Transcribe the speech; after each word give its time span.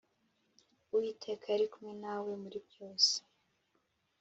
Uwiteka 0.93 1.45
yari 1.49 1.65
kumwe 1.73 1.93
na 2.01 2.13
we 2.23 2.31
muribyose. 2.41 3.13